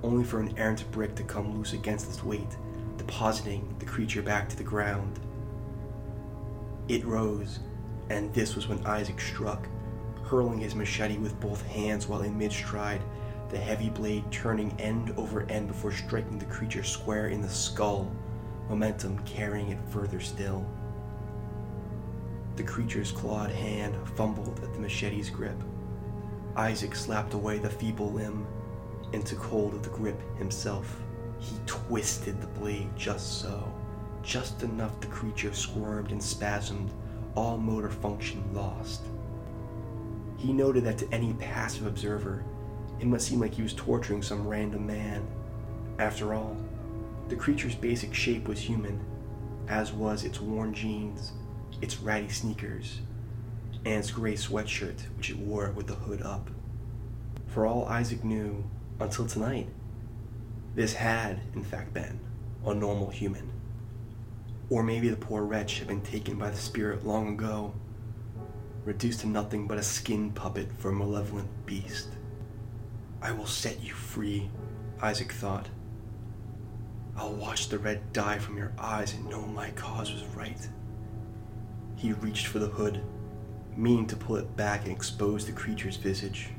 only 0.02 0.22
for 0.22 0.38
an 0.38 0.54
errant 0.58 0.90
brick 0.92 1.14
to 1.16 1.22
come 1.22 1.56
loose 1.56 1.72
against 1.72 2.08
its 2.08 2.22
weight, 2.22 2.56
depositing 2.98 3.74
the 3.78 3.86
creature 3.86 4.22
back 4.22 4.48
to 4.50 4.56
the 4.56 4.62
ground. 4.62 5.18
It 6.88 7.06
rose, 7.06 7.60
and 8.10 8.32
this 8.34 8.54
was 8.54 8.68
when 8.68 8.84
Isaac 8.84 9.18
struck, 9.18 9.66
hurling 10.24 10.58
his 10.58 10.74
machete 10.74 11.16
with 11.16 11.40
both 11.40 11.62
hands 11.62 12.06
while 12.06 12.20
in 12.20 12.36
mid 12.36 12.52
stride 12.52 13.02
the 13.54 13.60
heavy 13.60 13.88
blade 13.88 14.24
turning 14.32 14.74
end 14.80 15.14
over 15.16 15.42
end 15.48 15.68
before 15.68 15.92
striking 15.92 16.40
the 16.40 16.44
creature 16.46 16.82
square 16.82 17.28
in 17.28 17.40
the 17.40 17.48
skull, 17.48 18.10
momentum 18.68 19.16
carrying 19.20 19.68
it 19.68 19.78
further 19.90 20.18
still. 20.18 20.66
The 22.56 22.64
creature's 22.64 23.12
clawed 23.12 23.52
hand 23.52 23.94
fumbled 24.16 24.58
at 24.64 24.74
the 24.74 24.80
machete's 24.80 25.30
grip. 25.30 25.56
Isaac 26.56 26.96
slapped 26.96 27.34
away 27.34 27.58
the 27.58 27.70
feeble 27.70 28.10
limb 28.10 28.44
and 29.12 29.24
took 29.24 29.38
hold 29.38 29.74
of 29.74 29.84
the 29.84 29.90
grip 29.90 30.20
himself. 30.36 31.00
He 31.38 31.56
twisted 31.64 32.40
the 32.40 32.48
blade 32.58 32.90
just 32.96 33.40
so, 33.40 33.72
just 34.20 34.64
enough 34.64 34.98
the 35.00 35.06
creature 35.06 35.54
squirmed 35.54 36.10
and 36.10 36.20
spasmed, 36.20 36.90
all 37.36 37.56
motor 37.56 37.90
function 37.90 38.42
lost. 38.52 39.02
He 40.38 40.52
noted 40.52 40.82
that 40.82 40.98
to 40.98 41.14
any 41.14 41.34
passive 41.34 41.86
observer, 41.86 42.44
it 43.00 43.06
must 43.06 43.26
seem 43.26 43.40
like 43.40 43.54
he 43.54 43.62
was 43.62 43.74
torturing 43.74 44.22
some 44.22 44.46
random 44.46 44.86
man. 44.86 45.26
After 45.98 46.34
all, 46.34 46.56
the 47.28 47.36
creature's 47.36 47.74
basic 47.74 48.14
shape 48.14 48.48
was 48.48 48.60
human, 48.60 49.00
as 49.68 49.92
was 49.92 50.24
its 50.24 50.40
worn 50.40 50.74
jeans, 50.74 51.32
its 51.80 52.00
ratty 52.00 52.28
sneakers, 52.28 53.00
and 53.84 53.94
its 53.94 54.10
gray 54.10 54.34
sweatshirt 54.34 55.00
which 55.16 55.30
it 55.30 55.38
wore 55.38 55.70
with 55.70 55.86
the 55.86 55.94
hood 55.94 56.22
up. 56.22 56.50
For 57.46 57.66
all 57.66 57.86
Isaac 57.86 58.24
knew, 58.24 58.64
until 59.00 59.26
tonight, 59.26 59.68
this 60.74 60.94
had, 60.94 61.40
in 61.54 61.62
fact, 61.62 61.94
been 61.94 62.20
a 62.66 62.74
normal 62.74 63.10
human. 63.10 63.50
Or 64.70 64.82
maybe 64.82 65.08
the 65.08 65.16
poor 65.16 65.42
wretch 65.44 65.78
had 65.78 65.88
been 65.88 66.00
taken 66.00 66.36
by 66.36 66.50
the 66.50 66.56
spirit 66.56 67.06
long 67.06 67.28
ago, 67.28 67.74
reduced 68.84 69.20
to 69.20 69.26
nothing 69.26 69.66
but 69.66 69.78
a 69.78 69.82
skin 69.82 70.30
puppet 70.32 70.68
for 70.78 70.90
a 70.90 70.92
malevolent 70.92 71.48
beast. 71.66 72.08
I 73.24 73.32
will 73.32 73.46
set 73.46 73.82
you 73.82 73.94
free, 73.94 74.50
Isaac 75.00 75.32
thought. 75.32 75.70
I'll 77.16 77.32
watch 77.32 77.70
the 77.70 77.78
red 77.78 78.12
die 78.12 78.38
from 78.38 78.58
your 78.58 78.74
eyes 78.78 79.14
and 79.14 79.24
know 79.30 79.40
my 79.46 79.70
cause 79.70 80.12
was 80.12 80.22
right. 80.36 80.68
He 81.96 82.12
reached 82.12 82.48
for 82.48 82.58
the 82.58 82.66
hood, 82.66 83.02
meaning 83.78 84.06
to 84.08 84.16
pull 84.16 84.36
it 84.36 84.54
back 84.56 84.82
and 84.82 84.92
expose 84.92 85.46
the 85.46 85.52
creature's 85.52 85.96
visage. 85.96 86.50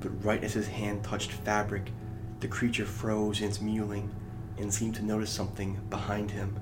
But 0.00 0.22
right 0.22 0.44
as 0.44 0.52
his 0.52 0.68
hand 0.68 1.02
touched 1.02 1.32
fabric, 1.32 1.90
the 2.40 2.48
creature 2.48 2.84
froze 2.84 3.40
in 3.40 3.48
its 3.48 3.60
mewling 3.60 4.10
and 4.58 4.72
seemed 4.72 4.96
to 4.96 5.02
notice 5.02 5.30
something 5.30 5.80
behind 5.88 6.30
him. 6.30 6.60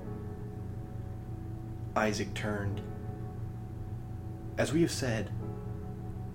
Isaac 1.97 2.33
turned. 2.33 2.79
As 4.57 4.71
we 4.71 4.81
have 4.83 4.91
said, 4.91 5.31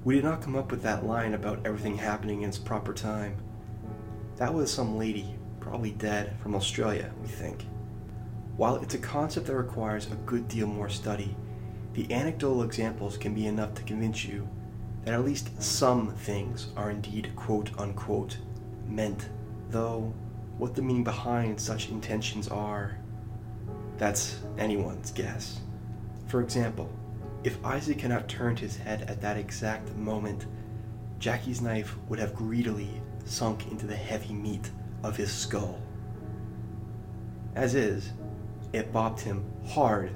we 0.05 0.15
did 0.15 0.25
not 0.25 0.43
come 0.43 0.55
up 0.55 0.71
with 0.71 0.83
that 0.83 1.07
line 1.07 1.33
about 1.33 1.65
everything 1.65 1.97
happening 1.97 2.43
in 2.43 2.51
its 2.51 2.59
proper 2.59 2.93
time. 2.93 3.37
That 4.37 4.53
was 4.53 4.71
some 4.71 4.99
lady, 4.99 5.35
probably 5.61 5.93
dead, 5.93 6.37
from 6.41 6.55
Australia, 6.55 7.11
we 7.23 7.29
think. 7.29 7.65
While 8.57 8.77
it's 8.77 8.95
a 8.95 8.99
concept 8.99 9.47
that 9.47 9.57
requires 9.57 10.07
a 10.07 10.17
good 10.27 10.47
deal 10.47 10.67
more 10.67 10.91
study, 10.91 11.35
the 11.95 12.13
anecdotal 12.13 12.63
examples 12.63 13.17
can 13.17 13.35
be 13.35 13.47
enough 13.47 13.75
to 13.75 13.83
convince 13.83 14.25
you 14.25 14.47
that 15.05 15.15
at 15.15 15.25
least 15.25 15.63
some 15.63 16.15
things 16.15 16.69
are 16.77 16.91
indeed 16.91 17.33
quote 17.35 17.71
unquote 17.79 18.37
meant, 18.87 19.29
though 19.71 20.13
what 20.59 20.75
the 20.75 20.83
meaning 20.83 21.05
behind 21.05 21.61
such 21.61 21.89
intentions 21.89 22.49
are, 22.49 22.99
that's 23.97 24.39
anyone's 24.59 25.11
guess. 25.13 25.61
For 26.27 26.41
example, 26.41 26.91
if 27.45 27.63
Isaac 27.63 28.01
had 28.01 28.11
not 28.11 28.27
turned 28.27 28.59
his 28.59 28.77
head 28.79 29.03
at 29.03 29.21
that 29.21 29.37
exact 29.37 29.95
moment, 29.97 30.47
Jackie's 31.19 31.61
knife 31.61 31.95
would 32.09 32.19
have 32.19 32.35
greedily 32.35 33.03
sunk 33.27 33.71
into 33.71 33.87
the 33.87 33.95
heavy 33.95 34.33
meat 34.33 34.71
of 35.03 35.17
his 35.17 35.31
skull. 35.31 35.81
As 37.55 37.75
is, 37.75 38.13
it 38.73 38.93
bopped 38.93 39.21
him 39.21 39.45
hard 39.67 40.11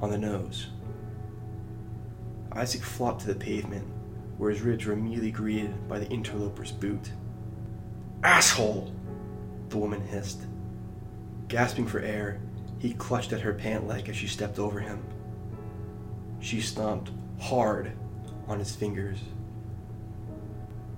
on 0.00 0.10
the 0.10 0.18
nose. 0.18 0.68
Isaac 2.52 2.82
flopped 2.82 3.22
to 3.22 3.28
the 3.28 3.34
pavement, 3.34 3.86
where 4.36 4.50
his 4.50 4.60
ribs 4.60 4.84
were 4.84 4.92
immediately 4.92 5.30
greeted 5.30 5.88
by 5.88 5.98
the 5.98 6.10
interloper's 6.10 6.70
boot. 6.70 7.12
Asshole! 8.22 8.92
The 9.70 9.78
woman 9.78 10.06
hissed. 10.06 10.42
Gasping 11.48 11.86
for 11.86 12.00
air, 12.00 12.40
he 12.78 12.92
clutched 12.92 13.32
at 13.32 13.40
her 13.40 13.54
pant 13.54 13.86
leg 13.86 14.08
as 14.08 14.16
she 14.16 14.26
stepped 14.26 14.58
over 14.58 14.80
him. 14.80 15.02
She 16.40 16.60
stomped 16.60 17.10
hard 17.40 17.92
on 18.46 18.58
his 18.58 18.74
fingers. 18.74 19.18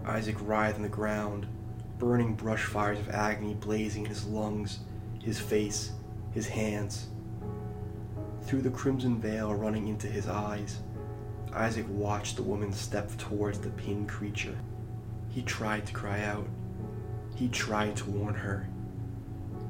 Isaac 0.05 0.37
writhed 0.41 0.77
on 0.77 0.83
the 0.83 0.89
ground, 0.89 1.47
burning 1.99 2.35
brush 2.35 2.65
fires 2.65 2.99
of 2.99 3.11
agony 3.11 3.55
blazing 3.55 4.05
in 4.05 4.09
his 4.09 4.27
lungs, 4.27 4.81
his 5.23 5.39
face, 5.39 5.93
his 6.33 6.49
hands. 6.49 7.09
Through 8.43 8.63
the 8.63 8.71
crimson 8.71 9.21
veil 9.21 9.55
running 9.55 9.89
into 9.89 10.07
his 10.07 10.27
eyes, 10.29 10.81
Isaac 11.53 11.87
watched 11.89 12.37
the 12.37 12.43
woman 12.43 12.73
step 12.73 13.11
towards 13.17 13.59
the 13.59 13.71
pinned 13.71 14.09
creature. 14.09 14.57
He 15.29 15.43
tried 15.43 15.87
to 15.87 15.93
cry 15.93 16.23
out. 16.23 16.47
He 17.35 17.49
tried 17.49 17.97
to 17.97 18.11
warn 18.11 18.35
her. 18.35 18.69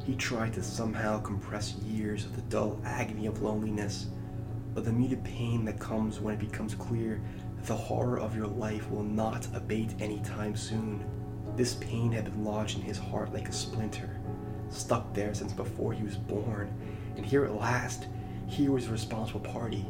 He 0.04 0.14
tried 0.14 0.52
to 0.54 0.62
somehow 0.62 1.20
compress 1.20 1.74
years 1.74 2.24
of 2.24 2.36
the 2.36 2.42
dull 2.42 2.80
agony 2.84 3.26
of 3.26 3.42
loneliness 3.42 4.06
of 4.76 4.84
the 4.84 4.92
muted 4.92 5.22
pain 5.24 5.64
that 5.64 5.78
comes 5.78 6.20
when 6.20 6.34
it 6.34 6.40
becomes 6.40 6.74
clear 6.74 7.20
that 7.56 7.66
the 7.66 7.74
horror 7.74 8.18
of 8.18 8.36
your 8.36 8.46
life 8.46 8.90
will 8.90 9.02
not 9.02 9.46
abate 9.54 9.94
anytime 10.00 10.56
soon. 10.56 11.04
This 11.56 11.74
pain 11.74 12.12
had 12.12 12.24
been 12.24 12.44
lodged 12.44 12.78
in 12.78 12.82
his 12.84 12.98
heart 12.98 13.32
like 13.32 13.48
a 13.48 13.52
splinter, 13.52 14.20
stuck 14.68 15.12
there 15.12 15.34
since 15.34 15.52
before 15.52 15.92
he 15.92 16.04
was 16.04 16.16
born, 16.16 16.72
and 17.16 17.26
here 17.26 17.44
at 17.44 17.54
last, 17.54 18.06
here 18.46 18.72
was 18.72 18.86
the 18.86 18.92
responsible 18.92 19.40
party. 19.40 19.84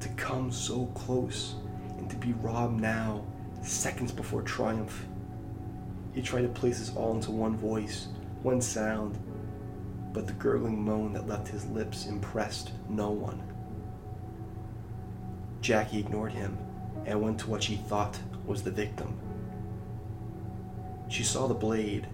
To 0.00 0.08
come 0.10 0.52
so 0.52 0.86
close 0.94 1.56
and 1.98 2.08
to 2.10 2.16
be 2.16 2.32
robbed 2.34 2.80
now, 2.80 3.24
seconds 3.62 4.12
before 4.12 4.42
triumph. 4.42 5.06
He 6.12 6.22
tried 6.22 6.42
to 6.42 6.48
place 6.48 6.78
this 6.78 6.94
all 6.94 7.14
into 7.14 7.30
one 7.30 7.56
voice, 7.56 8.08
one 8.42 8.60
sound, 8.60 9.18
but 10.12 10.26
the 10.26 10.32
gurgling 10.34 10.82
moan 10.82 11.12
that 11.12 11.26
left 11.26 11.48
his 11.48 11.66
lips 11.66 12.06
impressed 12.06 12.72
no 12.88 13.10
one. 13.10 13.42
Jackie 15.68 15.98
ignored 15.98 16.32
him 16.32 16.56
and 17.04 17.20
went 17.20 17.38
to 17.40 17.50
what 17.50 17.62
she 17.62 17.76
thought 17.76 18.18
was 18.46 18.62
the 18.62 18.70
victim. 18.70 19.20
She 21.08 21.22
saw 21.22 21.46
the 21.46 21.52
blade 21.52 22.06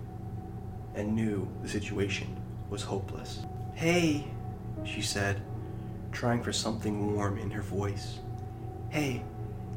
and 0.97 1.15
knew 1.15 1.49
the 1.63 1.69
situation 1.69 2.37
was 2.69 2.83
hopeless. 2.83 3.47
Hey, 3.75 4.27
she 4.83 5.01
said, 5.01 5.41
trying 6.11 6.43
for 6.43 6.53
something 6.53 7.15
warm 7.15 7.39
in 7.39 7.49
her 7.53 7.63
voice. 7.63 8.19
Hey, 8.89 9.23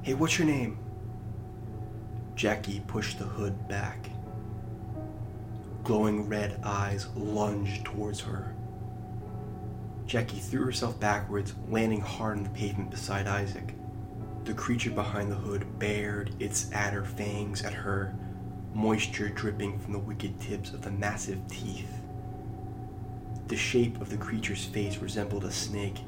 hey, 0.01 0.15
what's 0.15 0.39
your 0.39 0.47
name? 0.47 0.79
Jackie 2.33 2.81
pushed 2.87 3.19
the 3.19 3.25
hood 3.25 3.67
back. 3.67 4.09
Glowing 5.83 6.27
red 6.27 6.59
eyes 6.63 7.09
lunged 7.15 7.85
towards 7.85 8.21
her. 8.21 8.55
Jackie 10.07 10.39
threw 10.39 10.63
herself 10.63 10.97
backwards, 11.01 11.53
landing 11.69 11.99
hard 11.99 12.37
on 12.37 12.43
the 12.43 12.49
pavement 12.49 12.89
beside 12.89 13.27
Isaac. 13.27 13.75
The 14.45 14.53
creature 14.53 14.91
behind 14.91 15.29
the 15.29 15.35
hood 15.35 15.77
bared 15.77 16.33
its 16.39 16.71
adder 16.71 17.03
fangs 17.03 17.61
at 17.63 17.73
her, 17.73 18.15
moisture 18.73 19.27
dripping 19.27 19.77
from 19.77 19.91
the 19.91 19.99
wicked 19.99 20.39
tips 20.39 20.71
of 20.71 20.81
the 20.81 20.91
massive 20.91 21.45
teeth. 21.49 21.91
The 23.47 23.57
shape 23.57 23.99
of 23.99 24.09
the 24.09 24.15
creature's 24.15 24.63
face 24.63 24.97
resembled 24.99 25.43
a 25.43 25.51
snake, 25.51 25.99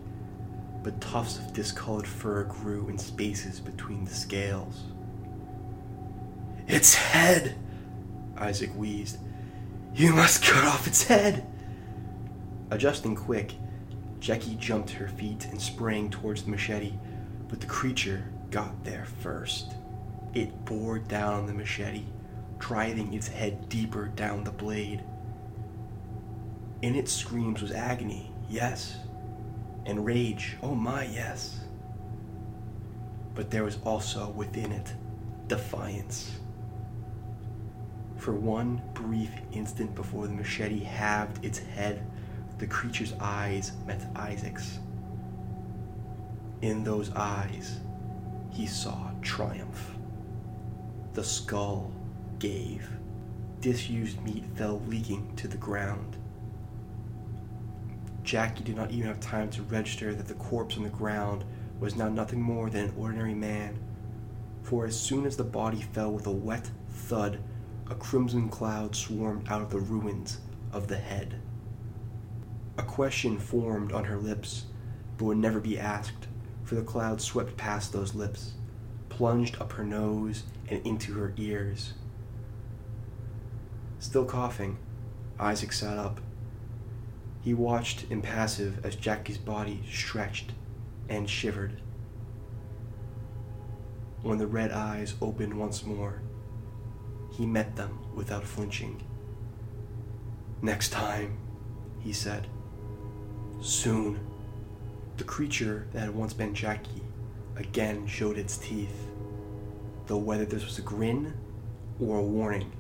but 0.81 1.01
tufts 1.01 1.37
of 1.37 1.51
discolored 1.51 2.07
fur 2.07 2.45
grew 2.45 2.87
in 2.87 2.97
spaces 2.97 3.59
between 3.59 4.05
the 4.05 4.13
scales. 4.13 4.83
Its 6.69 6.93
head! 6.95 7.55
Isaac 8.37 8.69
wheezed. 8.75 9.17
You 9.93 10.13
must 10.13 10.41
cut 10.43 10.63
off 10.63 10.87
its 10.87 11.03
head! 11.03 11.45
Adjusting 12.71 13.15
quick, 13.15 13.55
Jackie 14.19 14.55
jumped 14.55 14.89
to 14.89 14.97
her 14.97 15.07
feet 15.07 15.45
and 15.45 15.61
sprang 15.61 16.09
towards 16.09 16.43
the 16.43 16.51
machete, 16.51 16.93
but 17.47 17.61
the 17.61 17.67
creature 17.67 18.23
got 18.51 18.83
there 18.83 19.05
first. 19.05 19.73
It 20.33 20.65
bore 20.65 20.99
down 20.99 21.33
on 21.33 21.45
the 21.47 21.53
machete, 21.53 22.03
driving 22.57 23.13
its 23.13 23.27
head 23.27 23.69
deeper 23.69 24.07
down 24.07 24.43
the 24.43 24.51
blade. 24.51 25.03
In 26.81 26.95
its 26.95 27.11
screams 27.11 27.61
was 27.61 27.71
agony, 27.71 28.31
yes, 28.49 28.97
and 29.85 30.05
rage, 30.05 30.57
oh 30.61 30.75
my, 30.75 31.05
yes. 31.05 31.61
But 33.35 33.49
there 33.49 33.63
was 33.63 33.79
also 33.83 34.29
within 34.29 34.71
it 34.71 34.93
defiance. 35.47 36.37
For 38.17 38.33
one 38.33 38.81
brief 38.93 39.31
instant 39.53 39.95
before 39.95 40.27
the 40.27 40.33
machete 40.33 40.83
halved 40.83 41.43
its 41.43 41.59
head, 41.59 42.05
the 42.59 42.67
creature's 42.67 43.13
eyes 43.21 43.71
met 43.87 44.05
Isaac's. 44.15 44.79
In 46.61 46.83
those 46.83 47.09
eyes, 47.15 47.79
he 48.51 48.67
saw 48.67 49.11
triumph. 49.21 49.95
The 51.13 51.23
skull 51.23 51.91
gave. 52.37 52.89
Disused 53.61 54.21
meat 54.23 54.43
fell 54.55 54.81
leaking 54.87 55.35
to 55.37 55.47
the 55.47 55.57
ground. 55.57 56.17
Jackie 58.23 58.63
did 58.63 58.75
not 58.75 58.91
even 58.91 59.07
have 59.07 59.21
time 59.21 59.49
to 59.51 59.63
register 59.63 60.13
that 60.13 60.27
the 60.27 60.33
corpse 60.35 60.75
on 60.75 60.83
the 60.83 60.89
ground 60.89 61.45
was 61.79 61.95
now 61.95 62.09
nothing 62.09 62.41
more 62.41 62.69
than 62.69 62.85
an 62.85 62.93
ordinary 62.97 63.33
man, 63.33 63.79
for 64.63 64.85
as 64.85 64.99
soon 64.99 65.25
as 65.25 65.37
the 65.37 65.43
body 65.43 65.81
fell 65.81 66.11
with 66.11 66.27
a 66.27 66.31
wet 66.31 66.69
thud, 66.89 67.39
a 67.89 67.95
crimson 67.95 68.49
cloud 68.49 68.95
swarmed 68.95 69.47
out 69.49 69.61
of 69.61 69.69
the 69.69 69.79
ruins 69.79 70.39
of 70.73 70.87
the 70.87 70.97
head. 70.97 71.41
A 72.79 72.83
question 72.83 73.37
formed 73.37 73.91
on 73.91 74.05
her 74.05 74.15
lips, 74.15 74.63
but 75.17 75.25
would 75.25 75.37
never 75.37 75.59
be 75.59 75.77
asked, 75.77 76.29
for 76.63 76.75
the 76.75 76.81
cloud 76.81 77.19
swept 77.19 77.57
past 77.57 77.91
those 77.91 78.15
lips, 78.15 78.53
plunged 79.09 79.59
up 79.59 79.73
her 79.73 79.83
nose 79.83 80.43
and 80.69 80.85
into 80.87 81.11
her 81.15 81.33
ears. 81.35 81.91
Still 83.99 84.23
coughing, 84.23 84.77
Isaac 85.37 85.73
sat 85.73 85.97
up. 85.97 86.21
He 87.41 87.53
watched 87.53 88.05
impassive 88.09 88.85
as 88.85 88.95
Jackie's 88.95 89.37
body 89.37 89.83
stretched 89.91 90.53
and 91.09 91.29
shivered. 91.29 91.81
When 94.21 94.37
the 94.37 94.47
red 94.47 94.71
eyes 94.71 95.15
opened 95.21 95.59
once 95.59 95.83
more, 95.83 96.21
he 97.33 97.45
met 97.45 97.75
them 97.75 97.99
without 98.15 98.45
flinching. 98.45 99.03
Next 100.61 100.93
time, 100.93 101.39
he 101.99 102.13
said. 102.13 102.47
Soon, 103.61 104.19
the 105.17 105.25
creature 105.25 105.85
that 105.91 105.99
had 105.99 106.15
once 106.15 106.33
been 106.33 106.55
Jackie 106.55 107.03
again 107.57 108.07
showed 108.07 108.37
its 108.37 108.57
teeth. 108.57 109.07
Though 110.07 110.17
whether 110.17 110.45
this 110.45 110.63
was 110.63 110.79
a 110.79 110.81
grin 110.81 111.33
or 111.99 112.19
a 112.19 112.23
warning, 112.23 112.71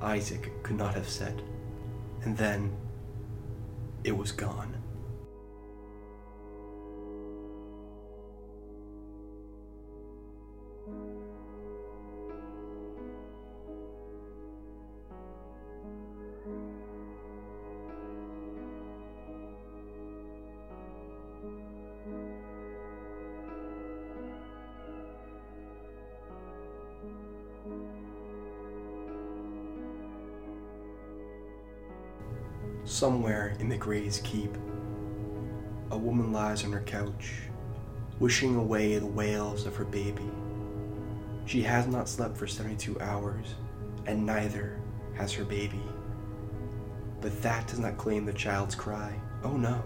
Isaac 0.00 0.50
could 0.64 0.76
not 0.76 0.94
have 0.94 1.08
said. 1.08 1.40
And 2.24 2.36
then 2.36 2.72
it 4.02 4.16
was 4.16 4.32
gone. 4.32 4.81
Somewhere 33.02 33.56
in 33.58 33.68
the 33.68 33.76
Gray's 33.76 34.20
Keep, 34.22 34.56
a 35.90 35.98
woman 35.98 36.32
lies 36.32 36.64
on 36.64 36.70
her 36.70 36.82
couch, 36.82 37.32
wishing 38.20 38.54
away 38.54 38.96
the 38.96 39.04
wails 39.04 39.66
of 39.66 39.74
her 39.74 39.84
baby. 39.84 40.30
She 41.44 41.62
has 41.62 41.88
not 41.88 42.08
slept 42.08 42.36
for 42.36 42.46
72 42.46 43.00
hours, 43.00 43.56
and 44.06 44.24
neither 44.24 44.78
has 45.14 45.32
her 45.32 45.42
baby. 45.42 45.82
But 47.20 47.42
that 47.42 47.66
does 47.66 47.80
not 47.80 47.96
claim 47.96 48.24
the 48.24 48.32
child's 48.32 48.76
cry. 48.76 49.20
Oh 49.42 49.56
no. 49.56 49.82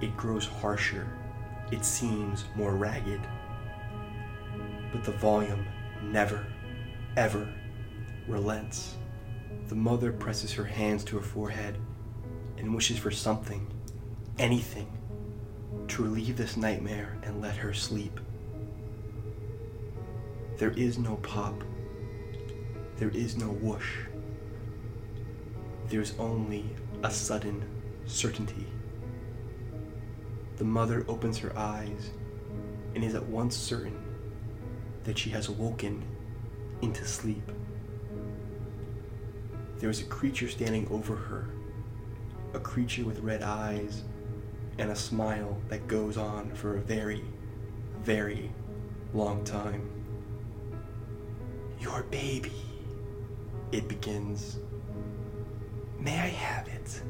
It 0.00 0.16
grows 0.16 0.46
harsher. 0.46 1.06
It 1.72 1.84
seems 1.84 2.46
more 2.54 2.74
ragged. 2.74 3.20
But 4.92 5.04
the 5.04 5.12
volume 5.12 5.66
never, 6.02 6.46
ever 7.18 7.46
relents. 8.26 8.96
The 9.72 9.78
mother 9.78 10.12
presses 10.12 10.52
her 10.52 10.66
hands 10.66 11.02
to 11.04 11.16
her 11.16 11.22
forehead 11.22 11.78
and 12.58 12.74
wishes 12.74 12.98
for 12.98 13.10
something, 13.10 13.66
anything, 14.38 14.86
to 15.88 16.02
relieve 16.02 16.36
this 16.36 16.58
nightmare 16.58 17.16
and 17.22 17.40
let 17.40 17.56
her 17.56 17.72
sleep. 17.72 18.20
There 20.58 20.72
is 20.72 20.98
no 20.98 21.16
pop. 21.16 21.64
There 22.98 23.08
is 23.08 23.38
no 23.38 23.46
whoosh. 23.46 24.00
There's 25.88 26.12
only 26.18 26.66
a 27.02 27.10
sudden 27.10 27.64
certainty. 28.04 28.66
The 30.58 30.64
mother 30.64 31.06
opens 31.08 31.38
her 31.38 31.58
eyes 31.58 32.10
and 32.94 33.02
is 33.02 33.14
at 33.14 33.24
once 33.24 33.56
certain 33.56 33.98
that 35.04 35.16
she 35.16 35.30
has 35.30 35.48
awoken 35.48 36.04
into 36.82 37.06
sleep. 37.06 37.50
There 39.82 39.90
is 39.90 40.00
a 40.00 40.04
creature 40.04 40.46
standing 40.46 40.86
over 40.92 41.16
her, 41.16 41.48
a 42.54 42.60
creature 42.60 43.04
with 43.04 43.18
red 43.18 43.42
eyes 43.42 44.04
and 44.78 44.92
a 44.92 44.94
smile 44.94 45.60
that 45.70 45.88
goes 45.88 46.16
on 46.16 46.54
for 46.54 46.76
a 46.76 46.80
very, 46.80 47.24
very 48.00 48.52
long 49.12 49.42
time. 49.42 49.90
Your 51.80 52.04
baby, 52.04 52.52
it 53.72 53.88
begins. 53.88 54.58
May 55.98 56.16
I 56.16 56.28
have 56.28 56.68
it? 56.68 57.02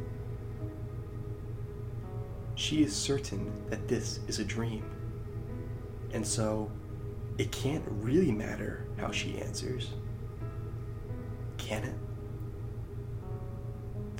She 2.55 2.83
is 2.83 2.97
certain 2.97 3.53
that 3.69 3.87
this 3.87 4.21
is 4.29 4.39
a 4.39 4.45
dream, 4.47 4.91
and 6.15 6.27
so 6.27 6.71
it 7.37 7.53
can't 7.53 7.85
really 7.87 8.33
matter 8.33 8.87
how 8.97 9.11
she 9.11 9.37
answers. 9.43 9.91
Can 11.59 11.85
it? 11.85 11.95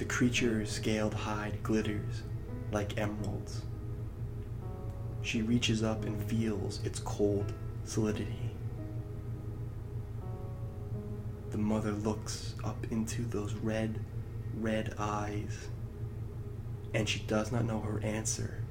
The 0.03 0.09
creature's 0.09 0.69
scaled 0.69 1.15
hide 1.15 1.63
glitters 1.63 2.23
like 2.73 2.99
emeralds. 2.99 3.63
She 5.23 5.43
reaches 5.43 5.85
up 5.85 6.05
and 6.05 6.21
feels 6.25 6.85
its 6.85 6.99
cold 6.99 7.53
solidity. 7.85 8.51
The 11.51 11.59
mother 11.59 11.93
looks 11.93 12.57
up 12.65 12.85
into 12.91 13.23
those 13.23 13.53
red, 13.55 14.01
red 14.59 14.97
eyes, 14.99 15.69
and 16.93 17.09
she 17.09 17.21
does 17.21 17.53
not 17.53 17.65
know 17.65 17.79
her 17.79 18.01
answer 18.03 18.65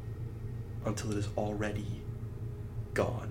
until 0.83 1.11
it 1.11 1.17
is 1.17 1.29
already 1.37 2.01
gone. 2.93 3.30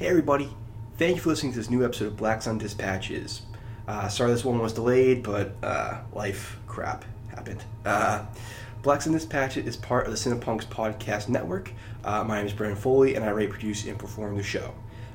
Hey, 0.00 0.06
everybody. 0.06 0.48
Thank 0.96 1.16
you 1.16 1.20
for 1.20 1.28
listening 1.28 1.52
to 1.52 1.58
this 1.58 1.68
new 1.68 1.84
episode 1.84 2.06
of 2.06 2.16
Black 2.16 2.40
Sun 2.40 2.56
Dispatches. 2.56 3.42
Uh, 3.86 4.08
sorry 4.08 4.30
this 4.30 4.46
one 4.46 4.58
was 4.58 4.72
delayed, 4.72 5.22
but 5.22 5.52
uh, 5.62 6.00
life 6.14 6.56
crap 6.66 7.04
happened. 7.28 7.62
Uh, 7.84 8.24
Black 8.80 9.02
Sun 9.02 9.12
Dispatches 9.12 9.66
is 9.66 9.76
part 9.76 10.06
of 10.06 10.12
the 10.12 10.16
Cinepunx 10.16 10.64
podcast 10.64 11.28
network. 11.28 11.70
Uh, 12.02 12.24
my 12.24 12.38
name 12.38 12.46
is 12.46 12.54
Brendan 12.54 12.78
Foley, 12.78 13.14
and 13.14 13.22
I 13.22 13.30
write, 13.30 13.50
produce, 13.50 13.84
and 13.84 13.98
perform 13.98 14.38
the 14.38 14.42
show. 14.42 14.72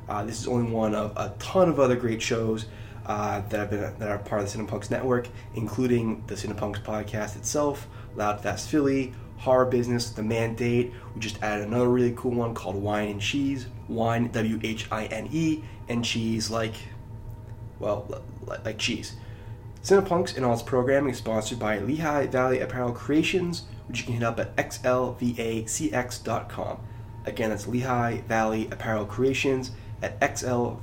Uh, 0.07 0.23
this 0.23 0.39
is 0.39 0.47
only 0.47 0.71
one 0.71 0.93
of 0.93 1.13
a 1.17 1.33
ton 1.39 1.67
of 1.67 1.79
other 1.79 1.95
great 1.95 2.21
shows 2.21 2.67
uh, 3.07 3.41
that 3.49 3.57
have 3.57 3.69
been 3.71 3.79
that 3.97 4.09
are 4.09 4.19
part 4.19 4.43
of 4.43 4.53
the 4.53 4.55
Cinepunx 4.55 4.91
network, 4.91 5.27
including 5.55 6.23
the 6.27 6.35
Cinepunx 6.35 6.83
podcast 6.83 7.37
itself, 7.37 7.87
Loud 8.15 8.43
Fast 8.43 8.69
Philly, 8.69 9.15
Horror 9.37 9.65
Business, 9.65 10.11
The 10.11 10.21
Mandate. 10.21 10.93
We 11.15 11.21
just 11.21 11.41
added 11.41 11.69
another 11.69 11.89
really 11.89 12.13
cool 12.15 12.33
one 12.33 12.53
called 12.53 12.75
Whine 12.75 13.09
and 13.09 13.19
Cheese. 13.19 13.65
Whine, 13.87 14.27
W 14.29 14.59
H 14.63 14.87
I 14.91 15.05
N 15.05 15.29
E, 15.31 15.63
and 15.87 16.03
cheese 16.03 16.49
like, 16.49 16.75
well, 17.79 18.21
like 18.47 18.77
cheese. 18.77 19.15
Cinepunx 19.83 20.35
and 20.35 20.43
all 20.43 20.53
its 20.53 20.63
programming 20.63 21.11
is 21.11 21.19
sponsored 21.19 21.59
by 21.59 21.77
Lehigh 21.77 22.25
Valley 22.25 22.59
Apparel 22.59 22.91
Creations, 22.91 23.65
which 23.87 23.99
you 23.99 24.05
can 24.05 24.15
hit 24.15 24.23
up 24.23 24.39
at 24.39 24.55
xlvacx.com. 24.55 25.19
Again, 27.25 27.49
that's 27.51 27.67
Lehigh 27.67 28.21
Valley 28.21 28.67
Apparel 28.71 29.05
Creations 29.05 29.69
at 30.01 30.19
xlvacx.com. 30.21 30.81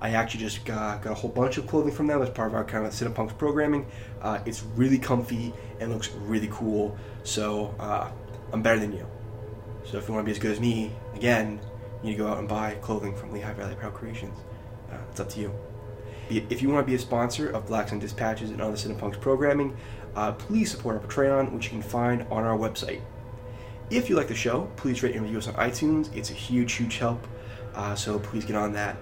I 0.00 0.10
actually 0.10 0.40
just 0.40 0.64
got, 0.66 1.00
got 1.02 1.12
a 1.12 1.14
whole 1.14 1.30
bunch 1.30 1.56
of 1.56 1.66
clothing 1.66 1.92
from 1.92 2.06
them 2.06 2.20
as 2.20 2.28
part 2.28 2.48
of 2.48 2.54
our 2.54 2.64
kind 2.64 2.84
of 2.86 2.92
Cinepunx 2.92 3.38
programming. 3.38 3.86
Uh, 4.20 4.40
it's 4.44 4.62
really 4.76 4.98
comfy 4.98 5.54
and 5.80 5.90
looks 5.90 6.10
really 6.12 6.48
cool, 6.52 6.98
so 7.22 7.74
uh, 7.78 8.10
I'm 8.52 8.60
better 8.60 8.80
than 8.80 8.92
you. 8.92 9.06
So 9.84 9.98
if 9.98 10.08
you 10.08 10.14
want 10.14 10.24
to 10.24 10.26
be 10.26 10.32
as 10.32 10.38
good 10.38 10.52
as 10.52 10.60
me, 10.60 10.92
again, 11.14 11.60
you 12.02 12.10
need 12.10 12.16
to 12.16 12.22
go 12.22 12.28
out 12.28 12.38
and 12.38 12.48
buy 12.48 12.74
clothing 12.80 13.14
from 13.14 13.32
Lehigh 13.32 13.52
Valley 13.52 13.74
Apparel 13.74 13.92
Creations. 13.92 14.38
Uh, 14.90 14.96
it's 15.10 15.20
up 15.20 15.28
to 15.30 15.40
you. 15.40 15.54
If 16.30 16.62
you 16.62 16.70
want 16.70 16.86
to 16.86 16.90
be 16.90 16.94
a 16.94 16.98
sponsor 16.98 17.50
of 17.50 17.66
Black 17.66 17.88
Sun 17.88 17.98
Dispatches 17.98 18.50
and 18.50 18.60
other 18.60 18.76
Cinepunx 18.76 19.20
programming, 19.20 19.76
uh, 20.16 20.32
please 20.32 20.70
support 20.70 20.96
our 20.96 21.06
Patreon, 21.06 21.52
which 21.52 21.66
you 21.66 21.70
can 21.70 21.82
find 21.82 22.22
on 22.30 22.44
our 22.44 22.56
website. 22.56 23.02
If 23.90 24.08
you 24.08 24.16
like 24.16 24.28
the 24.28 24.34
show, 24.34 24.70
please 24.76 25.02
rate 25.02 25.14
and 25.14 25.22
review 25.22 25.38
us 25.38 25.48
on 25.48 25.54
iTunes. 25.54 26.14
It's 26.16 26.30
a 26.30 26.34
huge, 26.34 26.72
huge 26.72 26.96
help. 26.96 27.26
Uh, 27.74 27.94
so 27.94 28.18
please 28.18 28.46
get 28.46 28.56
on 28.56 28.72
that. 28.72 28.96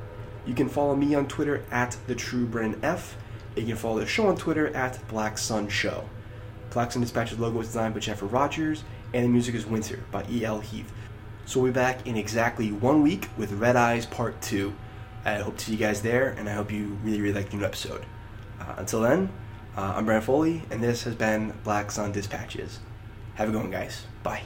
You 0.47 0.55
can 0.55 0.69
follow 0.69 0.97
me 0.97 1.15
on 1.15 1.29
Twitter 1.29 1.65
at 1.71 1.97
the 2.09 2.17
True 2.17 2.47
Brendan 2.47 2.85
F. 2.85 3.17
You 3.55 3.67
can 3.67 3.77
follow 3.77 4.01
the 4.01 4.07
show 4.07 4.27
on 4.27 4.37
Twitter 4.37 4.75
at 4.75 5.07
Black 5.07 5.39
Sun 5.39 5.69
Show. 5.69 6.09
Black 6.71 6.91
Sun 6.91 7.03
Dispatches 7.03 7.39
logo 7.39 7.59
was 7.59 7.69
designed 7.69 7.95
by 7.95 8.01
Jennifer 8.01 8.27
Rogers, 8.27 8.83
and 9.15 9.25
the 9.25 9.29
music 9.29 9.55
is 9.55 9.67
Winter 9.67 10.05
by 10.11 10.25
E.L. 10.31 10.61
Heath. 10.61 10.93
So 11.45 11.61
we'll 11.61 11.73
be 11.73 11.75
back 11.75 12.07
in 12.07 12.17
exactly 12.17 12.73
one 12.73 13.03
week 13.03 13.29
with 13.37 13.53
Red 13.53 13.77
Eyes 13.77 14.07
Part 14.07 14.41
2. 14.43 14.75
I 15.25 15.35
hope 15.35 15.57
to 15.59 15.65
see 15.65 15.73
you 15.73 15.79
guys 15.79 16.03
there, 16.03 16.31
and 16.31 16.49
I 16.49 16.53
hope 16.53 16.73
you 16.73 16.99
really, 17.05 17.21
really 17.21 17.35
like 17.35 17.51
the 17.51 17.57
new 17.57 17.65
episode. 17.65 18.05
Uh, 18.61 18.75
until 18.79 19.01
then, 19.01 19.31
uh, 19.77 19.95
I'm 19.97 20.05
Brendan 20.05 20.25
Foley, 20.25 20.63
and 20.71 20.83
this 20.83 21.05
has 21.05 21.15
been 21.15 21.53
Black 21.65 21.91
Sun 21.91 22.13
Dispatches. 22.13 22.81
Have 23.35 23.49
a 23.49 23.53
good 23.53 23.63
one, 23.63 23.71
guys. 23.71 24.05
Bye. 24.23 24.43